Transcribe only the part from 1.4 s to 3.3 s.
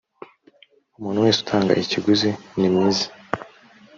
utanga ikiguzi ni mwiza